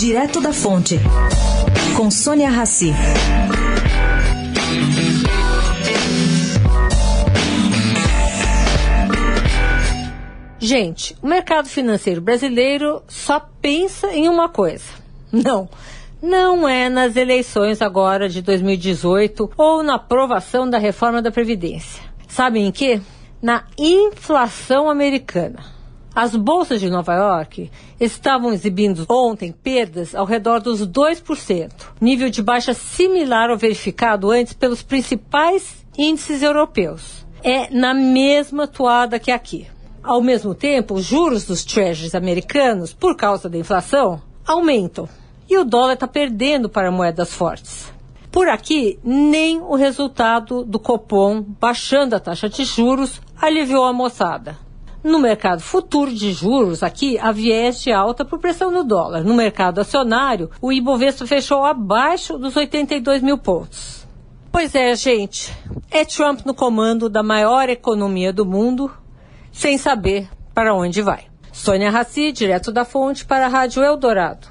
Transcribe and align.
Direto 0.00 0.40
da 0.40 0.50
Fonte, 0.50 0.98
com 1.94 2.10
Sônia 2.10 2.48
Rassi. 2.48 2.90
Gente, 10.58 11.14
o 11.20 11.26
mercado 11.26 11.68
financeiro 11.68 12.22
brasileiro 12.22 13.02
só 13.06 13.46
pensa 13.60 14.06
em 14.14 14.26
uma 14.26 14.48
coisa. 14.48 14.84
Não, 15.30 15.68
não 16.22 16.66
é 16.66 16.88
nas 16.88 17.14
eleições 17.14 17.82
agora 17.82 18.26
de 18.26 18.40
2018 18.40 19.50
ou 19.54 19.82
na 19.82 19.96
aprovação 19.96 20.68
da 20.68 20.78
reforma 20.78 21.20
da 21.20 21.30
Previdência. 21.30 22.02
Sabem 22.26 22.68
em 22.68 22.72
que? 22.72 23.02
Na 23.42 23.64
inflação 23.76 24.88
americana. 24.88 25.78
As 26.14 26.34
bolsas 26.34 26.80
de 26.80 26.90
Nova 26.90 27.14
York 27.14 27.70
estavam 28.00 28.52
exibindo 28.52 29.06
ontem 29.08 29.52
perdas 29.52 30.14
ao 30.14 30.26
redor 30.26 30.60
dos 30.60 30.84
2%, 30.86 31.70
nível 32.00 32.28
de 32.28 32.42
baixa 32.42 32.74
similar 32.74 33.48
ao 33.48 33.56
verificado 33.56 34.30
antes 34.30 34.52
pelos 34.52 34.82
principais 34.82 35.86
índices 35.96 36.42
europeus. 36.42 37.24
É 37.44 37.70
na 37.70 37.94
mesma 37.94 38.66
toada 38.66 39.20
que 39.20 39.30
aqui. 39.30 39.68
Ao 40.02 40.20
mesmo 40.20 40.54
tempo, 40.54 40.94
os 40.94 41.04
juros 41.04 41.46
dos 41.46 41.64
treasuries 41.64 42.14
americanos, 42.14 42.92
por 42.92 43.16
causa 43.16 43.48
da 43.48 43.58
inflação, 43.58 44.20
aumentam. 44.46 45.08
E 45.48 45.56
o 45.58 45.64
dólar 45.64 45.94
está 45.94 46.08
perdendo 46.08 46.68
para 46.68 46.90
moedas 46.90 47.32
fortes. 47.32 47.92
Por 48.32 48.48
aqui, 48.48 48.98
nem 49.04 49.60
o 49.60 49.74
resultado 49.74 50.64
do 50.64 50.78
Copom 50.78 51.42
baixando 51.42 52.14
a 52.14 52.20
taxa 52.20 52.48
de 52.48 52.64
juros 52.64 53.20
aliviou 53.40 53.84
a 53.84 53.92
moçada. 53.92 54.69
No 55.02 55.18
mercado 55.18 55.62
futuro 55.62 56.12
de 56.12 56.30
juros, 56.30 56.82
aqui, 56.82 57.18
há 57.18 57.32
viés 57.32 57.80
de 57.80 57.90
alta 57.90 58.22
por 58.22 58.38
pressão 58.38 58.70
no 58.70 58.84
dólar. 58.84 59.24
No 59.24 59.34
mercado 59.34 59.80
acionário, 59.80 60.50
o 60.60 60.70
Ibovespa 60.70 61.26
fechou 61.26 61.64
abaixo 61.64 62.36
dos 62.36 62.54
82 62.54 63.22
mil 63.22 63.38
pontos. 63.38 64.06
Pois 64.52 64.74
é, 64.74 64.94
gente, 64.94 65.56
é 65.90 66.04
Trump 66.04 66.40
no 66.44 66.52
comando 66.52 67.08
da 67.08 67.22
maior 67.22 67.70
economia 67.70 68.30
do 68.30 68.44
mundo, 68.44 68.90
sem 69.50 69.78
saber 69.78 70.28
para 70.52 70.74
onde 70.74 71.00
vai. 71.00 71.24
Sônia 71.50 71.90
Raci, 71.90 72.30
direto 72.30 72.70
da 72.70 72.84
fonte 72.84 73.24
para 73.24 73.46
a 73.46 73.48
Rádio 73.48 73.82
Eldorado. 73.82 74.48